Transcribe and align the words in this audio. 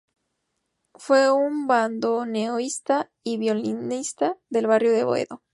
Fue 0.95 1.29
un 1.31 1.67
bandoneonista 1.67 3.11
y 3.23 3.37
violinista 3.37 4.35
del 4.49 4.65
barrio 4.65 4.93
de 4.93 5.03
Boedo. 5.03 5.43